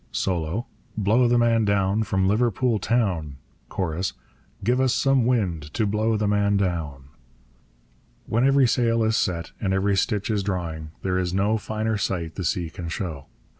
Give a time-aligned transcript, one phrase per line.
[0.11, 0.65] Solo.
[0.97, 3.37] Blow the man down from Liverpool town;
[3.69, 4.13] Chorus.
[4.63, 7.09] Give us some wind to blow the man down.
[8.25, 12.33] When every sail is set and every stitch is drawing, there is no finer sight
[12.33, 13.27] the sea can show.